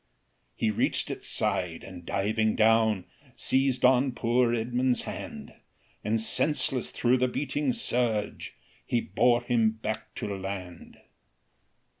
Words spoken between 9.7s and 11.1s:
back to land.